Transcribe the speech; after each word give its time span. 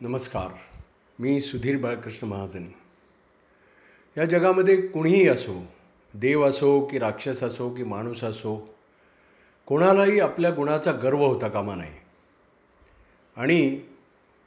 नमस्कार. 0.00 0.48
मी 1.18 1.40
सुधीर 1.40 1.76
बाळकृष्ण 1.76 2.26
महाजन. 2.26 2.66
या 4.18 4.24
जगामध्ये 4.24 4.86
कुणीही 4.86 5.28
असो 5.28 5.66
देव 6.14 6.48
असो 6.48 6.80
की 6.80 6.98
राक्षस 6.98 7.42
असो 7.42 7.70
की 7.70 7.84
माणूस 7.84 8.24
असो 8.24 8.74
कोणालाही 9.66 10.20
आपल्या 10.20 10.50
गुणाचा 10.50 10.92
गर्व 10.92 11.26
होता 11.26 11.48
कामा 11.48 11.74
नये. 11.74 12.02
आणि 13.36 13.80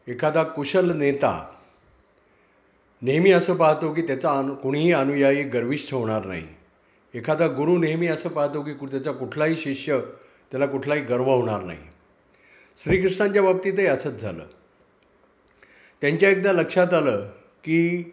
एखादा 0.07 0.43
कुशल 0.43 0.97
नेता 0.97 1.55
नेहमी 3.01 3.31
असं 3.31 3.55
पाहतो 3.55 3.93
की 3.93 4.01
त्याचा 4.01 4.31
अनु 4.31 4.55
कुणीही 4.55 4.93
अनुयायी 4.93 5.43
गर्विष्ठ 5.43 5.93
होणार 5.93 6.25
नाही. 6.25 6.47
एखादा 7.13 7.47
गुरु 7.47 7.77
नेहमी 7.77 8.07
असं 8.07 8.29
पाहतो 8.29 8.61
की 8.61 8.73
त्याचा 8.73 9.11
कुठलाही 9.11 9.55
शिष्य 9.55 9.99
त्याला 10.51 10.65
कुठलाही 10.65 11.01
गर्व 11.01 11.29
होणार 11.35 11.63
नाही. 11.63 11.79
श्रीकृष्णांच्या 12.77 13.43
बाबतीतही 13.43 13.85
असंच 13.85 14.13
झालं. 14.13 14.45
त्यांच्या 16.01 16.29
एकदा 16.29 16.51
लक्षात 16.51 16.93
आलं 16.93 17.27
की 17.63 18.03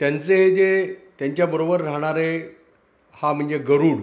त्यांचे 0.00 0.54
जे 0.54 0.94
त्यांच्याबरोबर 1.18 1.80
राहणारे 1.80 2.38
हा 3.14 3.32
म्हणजे 3.32 3.58
गरुड 3.58 4.00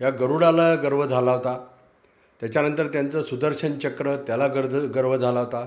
या 0.00 0.10
गरुडाला 0.10 0.74
गर्व 0.74 1.06
झाला 1.06 1.32
होता. 1.32 1.66
त्याच्यानंतर 2.40 2.86
त्यांचं 2.86 3.22
सुदर्शन 3.22 3.78
चक्र 3.78 4.16
त्याला 4.16 4.46
गर्ज 4.46 4.76
गर्व 4.76 5.16
झाला 5.16 5.40
होता. 5.40 5.66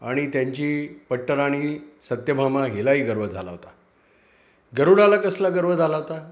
आणि 0.00 0.26
त्यांची 0.26 0.86
पट्टराणी 1.10 1.90
सत्यभामा 2.02 2.66
हिलाही 2.66 3.02
गर्व 3.02 3.26
झाला 3.26 3.50
होता. 3.50 3.68
गरुडाला 4.78 5.16
कसला 5.16 5.48
गर्व 5.48 5.74
झाला 5.74 5.96
होता? 5.96 6.30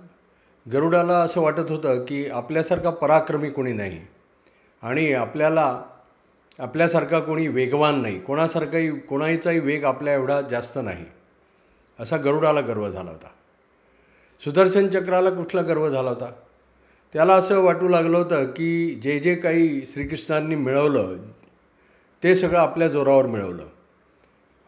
गरुडाला 0.72 1.18
असं 1.18 1.40
वाटत 1.40 1.70
होतं 1.70 2.04
की 2.04 2.26
आपल्यासारखा 2.26 2.90
पराक्रमी 2.90 3.50
कोणी 3.50 3.72
नाही. 3.72 4.00
आणि 4.82 5.12
आपल्याला 5.12 5.82
आपल्यासारखा 6.58 7.20
कोणी 7.20 7.48
वेगवान 7.48 8.00
नाही. 8.00 8.20
कोणासारखाही 8.20 8.98
कोणाचाही 8.98 9.58
वेग 9.58 9.84
आपल्या 9.84 10.14
एवढा 10.14 10.40
जास्त 10.40 10.78
नाही. 10.82 11.04
असा 12.00 12.16
गरुडाला 12.16 12.60
गर्व 12.60 12.90
झाला 12.90 13.10
होता. 13.10 13.28
सुदर्शन 14.44 14.88
चक्राला 14.88 15.30
कुठला 15.30 15.62
गर्व 15.62 15.88
झाला 15.88 16.10
होता? 16.10 16.32
त्याला 17.12 17.34
असं 17.34 17.60
वाटू 17.60 17.88
लागलं 17.88 18.18
होतं 18.18 18.44
की 18.44 19.00
जे 19.02 19.18
जे 19.18 19.34
काही 19.34 19.86
श्रीकृष्णांनी 19.86 20.54
मिळवलं 20.54 21.16
ते 22.22 22.36
सगळं 22.36 22.58
आपल्या 22.58 22.88
जोरावर 22.88 23.26
मिळवलं. 23.26 23.66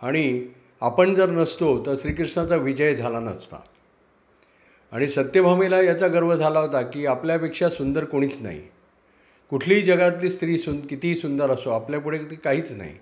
आणि 0.03 0.49
आपण 0.81 1.15
जर 1.15 1.31
नसतो 1.31 1.87
तर 1.87 1.95
श्रीकृष्णाचा 1.99 2.57
विजय 2.57 2.95
झाला 2.95 3.21
नसता. 3.21 3.57
आणि 4.93 5.09
सत्यभामेला 5.09 5.81
याचा 5.81 6.07
गर्व 6.07 6.37
झाला 6.37 6.61
होता 6.61 6.83
की 6.83 7.07
आपल्यापेक्षा 7.07 7.69
सुंदर 7.69 8.05
कोणीच 8.05 8.39
नाही. 8.43 8.63
कुठलीही 9.51 9.83
जगातली 9.83 10.31
स्त्री 10.31 10.59
सुं 10.59 10.81
कितीही 10.81 11.17
सुंदर 11.17 11.51
असो 11.51 11.71
आपल्यापुढे 11.71 12.19
ती 12.19 12.35
काहीच 12.35 12.73
नाही. 12.73 12.95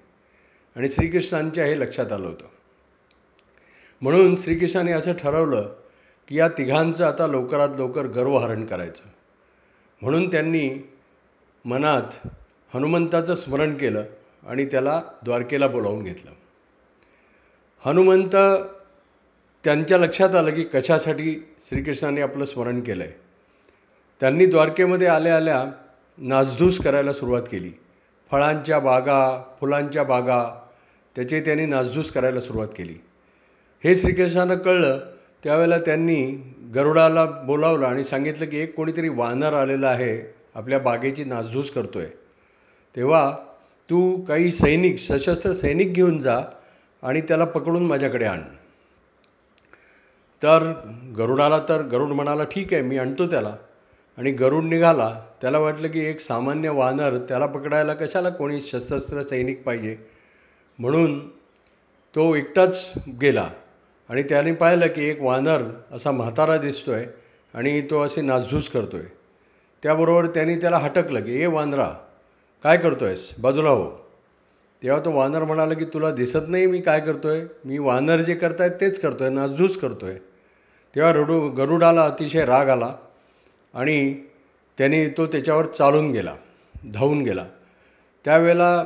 आणि 0.77 0.89
श्रीकृष्णांच्या 0.89 1.65
हे 1.65 1.81
लक्षात 1.81 2.13
आलं 2.13 2.27
होतं. 2.27 2.47
म्हणून 4.01 4.37
श्रीकृष्णाने 4.37 4.93
असं 4.93 5.13
ठरवलं 5.13 5.75
की 6.29 6.39
या 6.39 6.49
तिघांचं 6.49 7.05
आता 7.05 7.27
लवकरात 7.27 7.69
लवकर 7.77 8.07
गर्वहरण 8.07 8.67
करायचं. 8.67 9.09
म्हणून 10.03 10.31
त्यांनी 10.31 10.89
मनात 11.65 12.27
हनुमंताचं 12.75 13.35
स्मरण 13.35 13.75
केलं 13.75 14.05
आणि 14.47 14.65
त्याला 14.65 15.03
द्वारकेला 15.25 15.67
बोलावून 15.67 16.03
घेतलं. 16.03 16.31
हनुमंत 17.85 18.37
त्यांच्या 19.65 19.99
लक्षात 19.99 20.35
आलं 20.35 20.55
की 20.55 20.63
कशासाठी 20.63 21.47
श्रीकृष्णाने 21.69 22.21
आपलं 22.21 22.45
स्मरण 22.45 22.81
केलं 22.81 23.05
आहे 23.05 23.13
त्यांनी 24.21 24.47
द्वारकेमध्ये 24.47 25.07
आल्या 25.07 25.37
आल्या 25.37 25.73
नासधूस 26.19 26.79
करायला 26.81 27.13
सुरुवात 27.13 27.43
केली. 27.43 27.71
फळांच्या 28.31 28.79
बागा 28.79 29.21
फुलांच्या 29.61 30.03
बागा 30.03 30.43
त्याची 31.17 31.41
त्यांनी 31.41 31.67
नासधूस 31.67 32.11
करायला 32.13 32.41
सुरुवात 32.41 32.69
केली. 32.69 32.95
हे 33.85 33.95
श्रीकृष्णानं 33.95 34.55
कळलं 34.55 34.99
त्यावेळेला 35.45 35.79
त्यांनी 35.79 36.23
गरुडाला 36.75 37.25
बोलावलं 37.25 37.87
आणि 37.87 38.05
सांगितलं 38.05 38.47
की 38.47 38.59
एक 38.59 38.75
कोणीतरी 38.75 39.09
वानर 39.09 39.53
आलेला 39.53 39.89
आहे 39.89 40.35
आपल्या 40.55 40.79
बागेची 40.79 41.25
नासधूस 41.25 41.71
करतो 41.71 41.99
आहे 41.99 42.09
तेव्हा 42.97 43.31
तू 43.91 44.21
काही 44.23 44.51
सैनिक 44.51 44.99
सशस्त्र 44.99 45.53
सैनिक 45.53 45.93
घेऊन 45.93 46.19
जा 46.19 46.41
आणि 47.03 47.21
त्याला 47.21 47.45
पकडून 47.45 47.87
माझ्याकडे 47.87 48.25
आण. 48.25 48.41
तर 50.43 50.73
गरुडाला 51.19 51.59
तर 51.69 51.83
गरुड 51.83 52.09
म्हणाला 52.09 52.45
ठीक 52.45 52.73
आहे 52.73 52.83
मी 52.83 52.99
आणतो 52.99 53.27
त्याला. 53.27 53.57
आणि 54.19 54.31
गरुड 54.31 54.65
निघाला 54.65 55.21
त्याला 55.41 55.59
वाटलं 55.59 55.89
की 55.89 56.01
एक 56.01 56.21
सामान्य 56.21 56.69
वानर 56.69 57.19
त्याला 57.19 57.47
पकडायला 57.47 57.95
कशाला 57.95 58.29
कोणी 58.29 58.61
सशस्त्र 58.61 59.23
सैनिक 59.23 59.63
पाहिजे? 59.63 59.97
म्हणून 60.79 61.29
तो 62.15 62.35
एकटाच 62.35 62.93
गेला 63.23 63.51
आणि 64.09 64.23
त्याने 64.23 64.53
पाहिलं 64.53 64.87
की 64.87 65.05
एक 65.05 65.21
वानर 65.21 65.63
असा 65.93 66.11
म्हातारा 66.11 66.57
दिसतोय 66.57 67.07
आणि 67.55 67.81
तो 67.81 68.03
असे 68.03 68.21
नासधूस 68.21 68.69
करतोय. 68.69 69.03
त्याबरोबर 69.83 70.27
त्यांनी 70.27 70.57
त्याला 70.57 70.79
हटकलं 70.79 71.21
की 71.21 71.43
ए 71.43 71.47
वानरा 71.47 71.89
काय 72.63 72.77
करतोयस? 72.77 73.35
बाजूला 73.39 73.71
हो. 73.71 73.91
तेव्हा 74.83 75.01
तो 75.05 75.13
वानर 75.13 75.45
म्हणाला 75.45 75.75
की 75.75 75.85
तुला 75.85 76.11
दिसत 76.11 76.49
नाही 76.49 76.67
मी 76.67 76.81
काय 76.81 77.01
करतोय? 77.01 77.45
मी 77.65 77.79
वानर 77.79 78.21
जे 78.21 78.35
करतायत 78.35 78.71
तेच 78.81 79.01
करतोय 79.01 79.29
नासधूस 79.29 79.79
करतोय. 79.79 80.15
तेव्हा 80.95 81.13
रडू 81.13 81.49
गरुडाला 81.49 82.05
अतिशय 82.05 82.45
राग 82.45 82.69
आला. 82.69 82.95
आणि 83.75 84.15
त्याने 84.79 85.09
तो 85.09 85.27
त्याच्यावर 85.27 85.67
चालून 85.67 86.11
गेला 86.11 86.35
धावून 86.93 87.23
गेला. 87.23 87.45
त्यावेळेला 88.25 88.85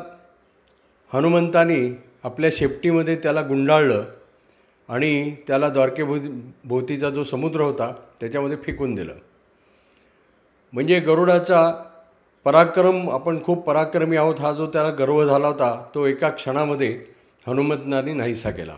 हनुमंतानी 1.12 1.96
आपल्या 2.24 2.50
शेपटीमध्ये 2.52 3.16
त्याला 3.16 3.42
गुंडाळलं 3.42 4.04
आणि 4.88 5.34
त्याला 5.46 5.68
द्वारकेभो 5.68 6.16
भोवतीचा 6.64 7.10
जो 7.10 7.24
समुद्र 7.24 7.60
होता 7.60 7.92
त्याच्यामध्ये 8.20 8.56
फेकून 8.56 8.94
दिलं. 8.94 9.12
म्हणजे 10.72 11.00
गरुडाचा 11.00 11.70
पराक्रम 12.44 13.10
आपण 13.10 13.42
खूप 13.42 13.64
पराक्रमी 13.64 14.16
आहोत 14.16 14.40
हा 14.40 14.52
जो 14.52 14.66
त्याला 14.66 14.90
गर्व 14.90 15.24
झाला 15.24 15.46
होता 15.46 15.84
तो 15.94 16.06
एका 16.06 16.28
क्षणामध्ये 16.28 17.02
हनुमंतांनी 17.46 18.12
नाहीसा 18.12 18.50
केला. 18.50 18.76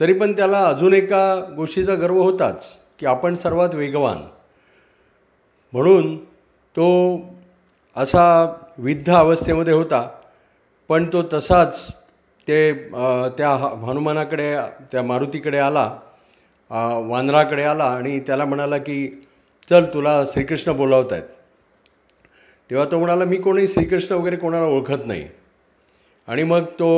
तरी 0.00 0.12
पण 0.12 0.32
त्याला 0.32 0.64
अजून 0.66 0.94
एका 0.94 1.52
गोष्टीचा 1.56 1.94
गर्व 1.94 2.22
होताच 2.22 2.66
की 2.98 3.06
आपण 3.06 3.34
सर्वात 3.34 3.74
वेगवान. 3.74 4.18
म्हणून 5.76 6.16
तो 6.76 6.86
असा 7.96 8.24
विद्ध 8.78 9.14
अवस्थेमध्ये 9.14 9.74
होता. 9.74 10.08
पण 10.90 11.08
तो 11.12 11.22
तसाच 11.32 11.88
ते 12.48 12.72
त्या 13.38 13.50
हनुमानाकडे 13.86 14.54
त्या 14.92 15.02
मारुतीकडे 15.02 15.58
आला 15.58 15.90
वानराकडे 17.08 17.62
आला 17.62 17.84
आणि 17.84 18.18
त्याला 18.26 18.44
म्हणाला 18.44 18.78
की 18.78 19.06
चल 19.70 19.84
तुला 19.94 20.22
श्रीकृष्ण 20.26 20.72
बोलावत 20.72 21.12
आहेत 21.12 21.22
तेव्हा 22.70 22.86
तो 22.90 22.98
म्हणाला 22.98 23.24
मी 23.24 23.36
कोणी 23.36 23.66
श्रीकृष्ण 23.68 24.14
वगैरे 24.14 24.36
कोणाला 24.36 24.66
ओळखत 24.66 25.06
नाही. 25.06 25.26
आणि 26.28 26.42
मग 26.42 26.64
तो 26.78 26.88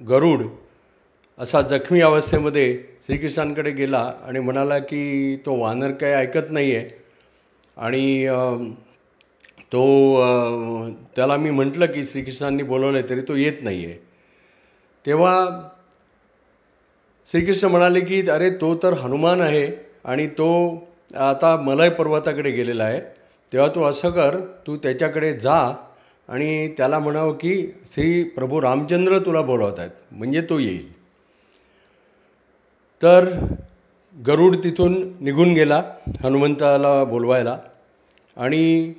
गरुड 0.00 0.42
असा 1.38 1.60
जखमी 1.62 2.00
अवस्थेमध्ये 2.00 2.66
श्रीकृष्णांकडे 3.06 3.70
गेला 3.70 4.10
आणि 4.24 4.40
म्हणाला 4.40 4.78
की 4.78 5.36
तो 5.46 5.56
वानर 5.60 5.92
काही 5.92 6.12
ऐकत 6.12 6.50
नाही 6.50 6.74
आहे 6.76 7.03
आणि 7.76 8.26
तो 9.72 9.82
त्याला 11.16 11.36
मी 11.36 11.50
म्हटलं 11.50 11.86
की 11.86 12.04
श्रीकृष्णांनी 12.06 12.62
बोलवलं 12.62 12.98
आहे 12.98 13.08
तरी 13.10 13.20
तो 13.20 13.36
येत 13.36 13.62
नाही 13.62 13.84
आहे 13.86 13.96
तेव्हा 15.04 15.34
श्रीकृष्ण 17.28 17.68
म्हणाले 17.68 18.00
की 18.00 18.20
अरे 18.30 18.50
तो 18.60 18.74
तर 18.82 18.92
हनुमान 18.92 19.40
आहे 19.40 19.66
आणि 20.04 20.26
तो 20.38 20.48
आता 21.16 21.56
मलय 21.56 21.90
पर्वताकडे 21.90 22.50
गेलेला 22.50 22.84
आहे. 22.84 23.00
तेव्हा 23.52 23.68
तू 23.74 23.82
असं 23.84 24.10
कर 24.10 24.38
तू 24.66 24.76
त्याच्याकडे 24.76 25.32
जा 25.32 25.58
आणि 26.28 26.68
त्याला 26.76 26.98
म्हणावं 26.98 27.32
की 27.32 27.54
श्री 27.86 28.22
प्रभू 28.36 28.60
रामचंद्र 28.62 29.18
तुला 29.18 29.40
बोलवत 29.42 29.78
आहेत 29.78 29.90
म्हणजे 30.12 30.40
तो 30.40 30.58
येईल. 30.58 30.92
तर 33.02 33.28
गरुड 34.26 34.56
तिथून 34.56 35.12
निघून 35.20 35.54
गेला 35.54 35.82
हनुमंताला 36.22 37.04
बोलवायला. 37.04 37.58
आणि 38.36 38.92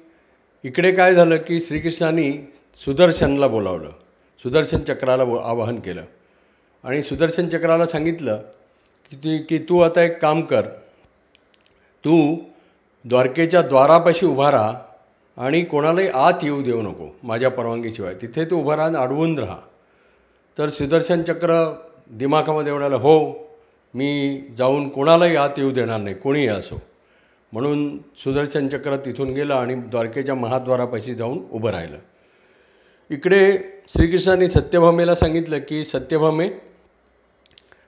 इकडे 0.64 0.92
काय 0.92 1.16
झालं 1.16 1.38
की 1.38 1.62
श्रीकृष्णाने 1.62 2.54
सुदर्शनला 2.76 3.48
बोलावलं. 3.48 3.90
सुदर्शन 4.44 4.80
चक्राला 4.80 5.24
आवाहन 5.24 5.80
केलं. 5.80 6.02
आणि 6.84 7.04
सुदर्शन 7.04 7.50
चक्राला 7.50 7.86
सांगितलं 7.86 8.36
की 9.10 9.16
ती 9.16 9.38
की 9.38 9.58
तू 9.58 9.80
आता 9.80 10.02
एक 10.02 10.20
काम 10.20 10.42
कर. 10.42 10.62
तू 12.06 12.36
द्वारकेच्या 13.06 13.62
द्वारापाशी 13.62 14.26
उभा 14.26 14.52
राहा 14.52 14.74
आणि 15.38 15.62
कोणालाही 15.62 16.08
आत 16.08 16.34
येऊ 16.44 16.62
देऊ 16.62 16.82
नको 16.82 17.16
माझ्या 17.24 17.50
परवानगीशिवाय. 17.50 18.14
तिथे 18.14 18.46
तू 18.46 18.58
उभा 18.58 18.76
राहा 18.76 19.02
अडवून 19.04 19.40
राहा. 19.40 19.58
तर 20.58 20.70
सुदर्शन 20.70 21.24
चक्र 21.24 21.76
दिमाखामध्ये 22.12 22.72
एवढ्याला 22.72 22.96
हो 22.96 23.45
मी 23.96 24.42
जाऊन 24.58 24.90
कोणालाही 24.90 25.36
आत 25.36 25.50
येऊ 25.58 25.72
देणार 25.72 26.00
नाही 26.00 26.16
कोणीही 26.16 26.48
असो. 26.48 26.82
म्हणून 27.54 27.98
सुदर्शन 27.98 28.68
चक्र 28.68 28.96
तिथून 28.96 29.30
गेलं 29.30 29.54
आणि 29.54 29.76
द्वारकेच्या 29.76 30.36
महाद्वारापाशी 30.36 31.14
जाऊन 31.14 31.40
उभं 31.52 31.72
राहिलं. 31.72 31.98
इकडे 33.10 33.58
श्रीकृष्णाने 33.90 34.50
सत्यभामेला 34.50 35.16
सांगितलं 35.16 35.58
की 35.60 35.86
सत्यभामे 35.86 36.50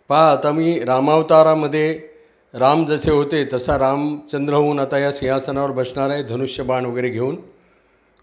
पहा 0.10 0.32
आता 0.32 0.52
मी 0.52 0.80
रामावतारामध्ये 0.80 2.00
राम 2.54 2.86
जसे 2.86 3.12
होते 3.12 3.46
तसा 3.54 3.78
रामचंद्र 3.80 4.54
होऊन 4.54 4.80
आता 4.80 4.98
या 4.98 5.12
सिंहासनावर 5.12 5.72
बसणार 5.72 6.10
आहे 6.10 6.24
धनुष्यबाण 6.24 6.86
वगैरे 6.86 7.10
घेऊन. 7.10 7.36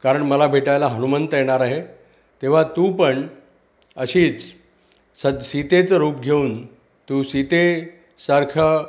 कारण 0.03 0.23
मला 0.23 0.47
भेटायला 0.47 0.87
हनुमंत 0.87 1.35
येणार 1.35 1.61
आहे. 1.61 1.83
तेव्हा 2.43 2.63
तू 2.63 2.93
पण 2.93 3.27
अशीच 3.97 4.53
सद 5.23 5.39
सीतेचं 5.39 5.97
रूप 5.97 6.21
घेऊन 6.21 6.67
तू 7.09 7.23
सीतेसारखं 7.23 8.85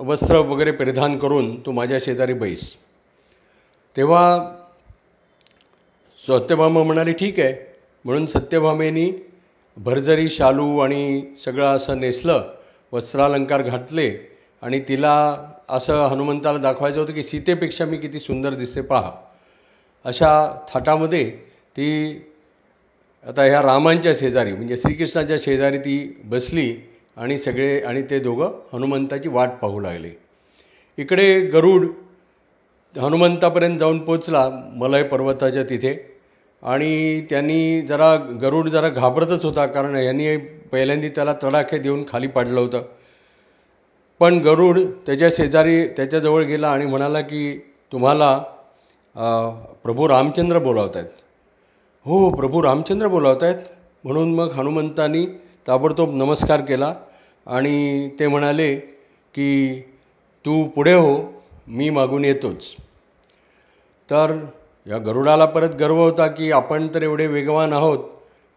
वस्त्र 0.00 0.36
वगैरे 0.36 0.70
परिधान 0.72 1.18
करून 1.18 1.58
तू 1.60 1.72
माझ्या 1.72 1.98
शेजारी 2.00 2.32
बैस. 2.32 2.72
तेव्हा 3.96 4.24
सत्यभामा 6.24 6.82
म्हणाली 6.82 7.12
ठीक 7.12 7.40
आहे. 7.40 7.54
म्हणून 8.04 8.26
सत्यभामेनी 8.26 9.10
भरजरी 9.76 10.28
शालू 10.28 10.78
आणि 10.78 11.22
सगळं 11.44 11.66
असं 11.66 12.00
नेसलं 12.00 12.48
वस्त्रालंकार 12.92 13.62
घातले 13.62 14.10
आणि 14.62 14.80
तिला 14.88 15.14
असं 15.68 16.06
हनुमंताला 16.06 16.58
दाखवायचं 16.58 17.00
होतं 17.00 17.12
की 17.12 17.22
सीतेपेक्षा 17.22 17.84
मी 17.84 17.96
किती 17.96 18.20
सुंदर 18.20 18.54
दिसते 18.54 18.80
पहा. 18.80 19.12
अशा 20.04 20.30
थाटामध्ये 20.68 21.30
ती 21.76 21.88
आता 23.26 23.42
ह्या 23.44 23.60
रामांच्या 23.62 24.12
शेजारी 24.20 24.52
म्हणजे 24.52 24.76
श्रीकृष्णाच्या 24.76 25.36
शेजारी 25.40 25.78
ती 25.78 25.96
बसली 26.24 26.74
आणि 27.16 27.36
सगळे 27.38 27.80
आणि 27.80 28.02
ते 28.10 28.18
दोघं 28.18 28.52
हनुमंताची 28.72 29.28
वाट 29.28 29.48
पाहू 29.62 29.80
लागले. 29.80 30.10
इकडे 30.98 31.40
गरुड 31.52 31.86
हनुमंतापर्यंत 32.94 33.78
जाऊन 33.78 33.98
पोचला 34.04 34.48
मलय 34.76 35.02
पर्वताच्या 35.08 35.62
तिथे 35.70 35.94
आणि 36.62 37.20
त्यांनी 37.30 37.80
जरा 37.88 38.14
गरुड 38.42 38.68
जरा 38.68 38.88
घाबरतच 38.88 39.44
होता 39.44 39.66
कारण 39.66 39.96
यांनी 39.96 40.36
पहिल्यांदा 40.72 41.08
त्याला 41.14 41.34
तडाखे 41.42 41.78
देऊन 41.78 42.04
खाली 42.08 42.26
पाडलं 42.26 42.60
होतं. 42.60 42.82
पण 44.20 44.38
गरुड 44.44 44.78
त्याच्या 45.06 45.28
शेजारी 45.36 45.84
त्याच्याजवळ 45.96 46.42
गेला 46.44 46.68
आणि 46.70 46.86
म्हणाला 46.86 47.20
की 47.20 47.58
तुम्हाला 47.92 48.36
प्रभू 49.84 50.08
रामचंद्र 50.08 50.58
बोलावत 50.58 50.96
आहेत 50.96 51.19
हो 52.06 52.18
प्रभू 52.30 52.60
रामचंद्र 52.62 53.08
बोलावत 53.08 53.42
आहेत. 53.42 53.56
म्हणून 54.04 54.34
मग 54.34 54.52
हनुमंतानी 54.52 55.24
ताबडतोब 55.68 56.14
नमस्कार 56.14 56.60
केला 56.60 56.92
आणि 57.46 58.08
ते 58.18 58.26
म्हणाले 58.26 58.74
की 59.34 59.80
तू 60.44 60.62
पुढे 60.64 60.94
हो 60.94 61.16
मी 61.68 61.90
मागून 61.90 62.24
येतोच. 62.24 62.64
तर 64.08 64.32
या 64.86 64.98
गरुडाला 64.98 65.44
परत 65.44 65.74
गर्व 65.80 66.00
होता 66.02 66.26
की 66.26 66.50
आपण 66.52 66.86
तर 66.94 67.02
एवढे 67.02 67.26
वेगवान 67.26 67.72
आहोत 67.72 67.98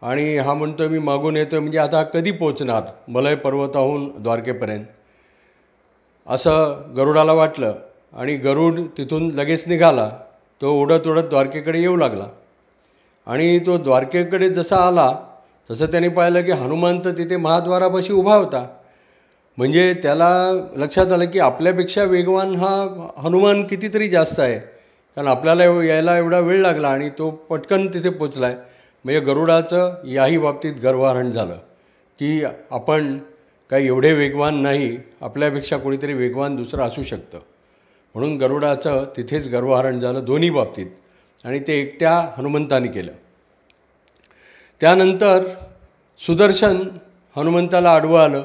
आणि 0.02 0.36
हा 0.38 0.54
म्हणतो 0.54 0.88
मी 0.88 0.98
मागून 0.98 1.36
येतो 1.36 1.60
म्हणजे 1.60 1.78
आता 1.78 2.02
कधी 2.02 2.30
पोचणार 2.30 2.82
मलय 3.08 3.34
पर्वताहून 3.34 4.08
द्वारकेपर्यंत? 4.22 4.84
असं 6.26 6.92
गरुडाला 6.96 7.32
वाटलं 7.32 7.74
आणि 8.12 8.36
गरुड 8.36 8.80
तिथून 8.98 9.30
लगेच 9.34 9.68
निघाला. 9.68 10.08
तो 10.60 10.72
उडत 10.80 11.06
उडत 11.06 11.28
द्वारकेकडे 11.28 11.80
येऊ 11.80 11.96
लागला. 11.96 12.26
आणि 13.26 13.58
तो 13.58 13.76
द्वारकेकडे 13.78 14.48
जसा 14.48 14.76
आला 14.76 15.12
तसं 15.70 15.86
त्याने 15.86 16.08
पाहिलं 16.08 16.42
की 16.42 16.52
हनुमान 16.52 16.98
तर 17.04 17.10
तिथे 17.10 17.36
महाद्वारापाशी 17.36 18.12
उभा 18.12 18.34
होता. 18.36 18.66
म्हणजे 19.58 19.92
त्याला 20.02 20.28
लक्षात 20.76 21.12
आलं 21.12 21.24
की 21.24 21.38
आपल्यापेक्षा 21.38 22.04
वेगवान 22.04 22.54
हा 22.54 22.74
हनुमान 23.16 23.62
कितीतरी 23.66 24.08
जास्त 24.08 24.40
आहे. 24.40 24.58
कारण 25.16 25.28
आपल्याला 25.28 25.64
यायला 25.84 26.16
एवढा 26.18 26.38
वेळ 26.38 26.60
लागला 26.62 26.88
आणि 26.88 27.08
तो 27.08 27.30
पटकन 27.50 27.86
तिथे 27.86 28.10
पोचला 28.10 28.46
आहे 28.46 28.56
म्हणजे 29.04 29.20
गरुडाचं 29.20 29.94
याही 30.06 30.38
बाबतीत 30.38 30.80
गर्वहरण 30.82 31.30
झालं 31.30 31.56
की 32.18 32.44
आपण 32.70 33.18
काही 33.70 33.86
एवढे 33.86 34.12
वेगवान 34.12 34.60
नाही 34.62 34.96
आपल्यापेक्षा 35.20 35.76
कोणीतरी 35.78 36.14
वेगवान 36.14 36.56
दुसरं 36.56 36.82
असू 36.82 37.02
शकतं. 37.02 37.38
म्हणून 38.14 38.36
गरुडाचं 38.38 39.04
तिथेच 39.16 39.48
गर्वहरण 39.48 40.00
झालं 40.00 40.24
दोन्ही 40.24 40.50
बाबतीत. 40.50 40.86
आणि 41.44 41.60
ते 41.60 41.80
एकट्या 41.80 42.28
हनुमंताने 42.38 42.88
केलं. 42.88 43.12
त्यानंतर 44.80 45.48
सुदर्शन 46.20 46.76
हनुमंताला 47.36 47.90
आडवं 47.90 48.20
आलं. 48.20 48.42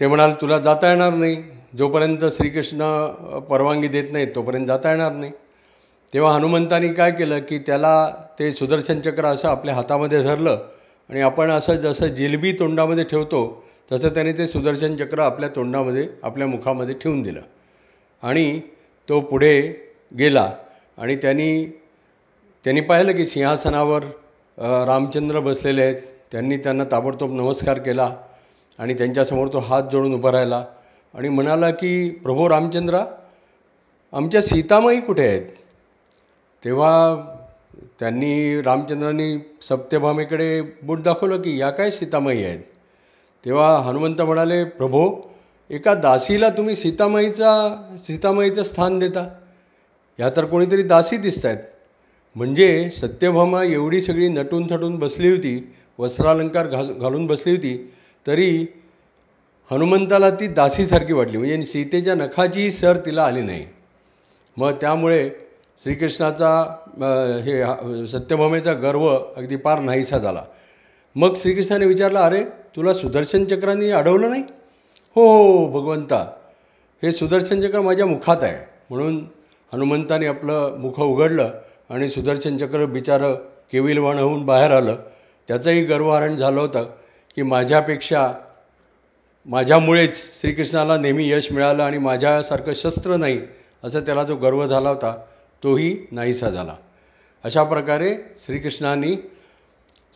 ते 0.00 0.06
म्हणाल 0.06 0.32
तुला 0.40 0.58
जाता 0.58 0.88
येणार 0.88 1.12
नाही. 1.12 1.42
जोपर्यंत 1.78 2.24
श्रीकृष्ण 2.24 3.06
परवानगी 3.40 3.88
देत 3.88 4.04
नाहीत 4.12 4.28
तोपर्यंत 4.34 4.66
जाता 4.66 4.90
येणार 4.90 5.12
नाही. 5.12 5.32
तेव्हा 6.14 6.34
हनुमंतानी 6.34 6.88
काय 6.88 7.10
केलं 7.10 7.38
की 7.38 7.58
त्याला 7.58 8.10
ते 8.38 8.52
सुदर्शन 8.52 9.00
चक्र 9.00 9.24
असं 9.24 9.48
आपल्या 9.48 9.74
हातामध्ये 9.74 10.22
धरलं 10.22 10.58
आणि 11.10 11.20
आपण 11.20 11.50
असं 11.50 11.74
जसं 11.74 12.06
जिलबी 12.06 12.52
तोंडामध्ये 12.52 13.04
ठेवतो 13.04 13.64
तसं 13.92 14.08
त्याने 14.08 14.32
ते 14.32 14.46
सुदर्शन 14.46 14.96
चक्र 14.96 15.18
आपल्या 15.18 15.48
तोंडामध्ये 15.48 16.08
आपल्या 16.22 16.46
मुखामध्ये 16.46 16.94
ठेवून 16.94 17.22
दिलं. 17.22 17.40
आणि 18.22 18.60
तो 19.08 19.20
पुढे 19.20 19.72
गेला. 20.18 20.52
आणि 20.98 21.16
त्यांनी 21.16 21.64
त्यांनी 22.64 22.80
पाहिलं 22.80 23.12
की 23.12 23.26
सिंहासनावर 23.26 24.04
रामचंद्र 24.86 25.40
बसलेले 25.40 25.82
आहेत. 25.82 26.00
त्यांनी 26.32 26.56
त्यांना 26.56 26.84
ताबडतोब 26.92 27.32
नमस्कार 27.32 27.78
केला 27.78 28.10
आणि 28.78 28.94
त्यांच्यासमोर 28.94 29.48
तो 29.52 29.58
हात 29.58 29.82
जोडून 29.92 30.14
उभा 30.14 30.30
राहिला 30.32 30.64
आणि 31.14 31.28
म्हणाला 31.28 31.70
की 31.70 32.08
प्रभू 32.22 32.48
रामचंद्रा 32.48 33.04
आमच्या 34.12 34.42
सीतामाई 34.42 35.00
कुठे 35.00 35.26
आहेत? 35.28 35.46
तेव्हा 36.62 36.92
त्यांनी 38.00 38.62
रामचंद्रांनी 38.62 39.36
सत्यभामेकडे 39.62 40.60
बूट 40.82 41.02
दाखवलं 41.02 41.42
की 41.42 41.58
या 41.60 41.70
काय 41.70 41.90
सीतामाई 41.90 42.42
आहेत? 42.44 42.60
तेव्हा 43.44 43.76
हनुमंत 43.78 44.20
म्हणाले 44.20 44.62
प्रभो 44.64 45.04
एका 45.70 45.94
दासीला 45.94 46.48
तुम्ही 46.48 46.76
सीतामाईचा 46.76 47.52
सीतामाईचं 48.06 48.62
स्थान 48.62 48.98
देता. 48.98 49.28
ह्या 50.22 50.30
तर 50.36 50.44
कोणीतरी 50.44 50.82
दासी 50.82 51.16
दिसत 51.16 51.46
आहेत 51.46 51.58
म्हणजे 52.36 52.90
सत्यभामा 52.90 53.62
एवढी 53.64 54.02
सगळी 54.02 54.28
नटून 54.28 54.66
थटून 54.70 54.98
बसली 54.98 55.30
होती 55.30 55.54
वस्त्रालंकार 55.98 56.66
घा 56.66 56.82
घालून 56.82 57.26
बसली 57.26 57.52
होती 57.52 57.74
तरी 58.26 58.66
हनुमंताला 59.70 60.30
ती 60.30 60.46
दासीसारखी 60.46 61.12
वाटली. 61.12 61.38
म्हणजे 61.38 61.64
सीतेच्या 61.64 62.14
नखाचीही 62.14 62.70
सर 62.70 62.96
तिला 63.06 63.24
आली 63.24 63.42
नाही. 63.42 63.66
मग 64.56 64.72
त्यामुळे 64.80 65.28
श्रीकृष्णाचा 65.84 66.52
हे 67.44 68.06
सत्यभामेचा 68.06 68.72
गर्व 68.72 69.08
अगदी 69.08 69.56
पार 69.56 69.80
नाहीसा 69.80 70.18
झाला. 70.18 70.44
मग 71.16 71.34
श्रीकृष्णाने 71.36 71.86
विचारलं 71.86 72.18
अरे 72.18 72.44
तुला 72.76 72.94
सुदर्शन 72.94 73.44
चक्राने 73.44 73.90
अडवलं 73.90 74.30
नाही? 74.30 74.42
हो 75.16 75.28
हो 75.28 75.66
भगवंता. 75.80 76.24
हे 77.02 77.12
सुदर्शन 77.12 77.60
चक्र 77.60 77.80
माझ्या 77.80 78.06
मुखात 78.06 78.42
आहे. 78.42 78.66
म्हणून 78.90 79.24
हनुमंताने 79.74 80.26
आपलं 80.26 80.76
मुख 80.78 81.00
उघडलं 81.00 81.50
आणि 81.90 82.08
सुदर्शन 82.08 82.56
चक्र 82.56 82.86
बिचारं 82.86 83.34
केविलवाण 83.72 84.18
होऊन 84.18 84.46
बाहेर 84.46 84.70
आलं. 84.70 84.96
त्याचंही 85.48 85.82
गर्वहरण 85.82 86.36
झालं 86.36 86.60
होतं 86.60 86.84
की 87.36 87.42
माझ्यापेक्षा 87.42 88.32
माझ्यामुळेच 89.46 90.40
श्रीकृष्णाला 90.40 90.98
नेहमी 90.98 91.30
यश 91.30 91.52
मिळालं 91.52 91.82
आणि 91.82 91.98
माझ्यासारखं 91.98 92.72
शस्त्र 92.74 93.16
नाही 93.16 93.40
असं 93.84 94.00
त्याला 94.00 94.22
जो 94.22 94.36
गर्व 94.36 94.66
झाला 94.66 94.88
होता. 94.88 95.16
तोही 95.62 96.06
नाहीसा 96.12 96.50
झाला. 96.50 96.74
अशा 97.44 97.64
प्रकारे 97.64 98.16
श्रीकृष्णांनी 98.38 99.16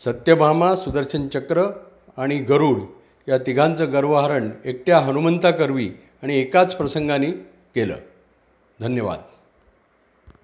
सत्यभामा 0.04 0.76
सुदर्शन 0.76 1.28
चक्र 1.28 1.66
आणि 2.16 2.38
गरुड 2.38 2.80
या 3.28 3.38
तिघांचं 3.38 3.92
गर्वहरण 3.92 4.50
एकट्या 4.64 4.98
हनुमंता 4.98 5.50
करवी 5.50 5.90
आणि 6.22 6.40
एकाच 6.40 6.74
प्रसंगाने 6.74 7.30
केलं. 7.74 7.96
धन्यवाद. 8.80 9.18